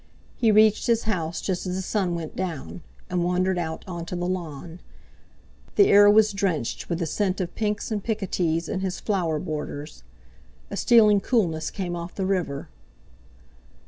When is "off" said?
11.95-12.15